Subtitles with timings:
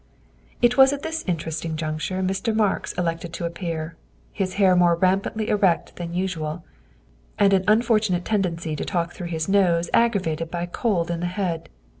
[0.63, 2.55] It was at this interesting juncture Mr.
[2.55, 3.97] Marks elected to appear,
[4.31, 6.65] his hair more rampantly erect than usual,
[7.37, 11.27] and an unfortunate tendency to talk through his nose aggravated by a cold in the
[11.27, 11.69] head.